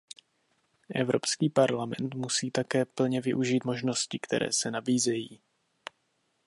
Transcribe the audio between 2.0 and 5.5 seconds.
musí také plně využít možnosti, které se nabízejí.